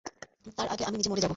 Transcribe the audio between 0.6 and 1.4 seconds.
আগে আমি নিজে মরে যাবো।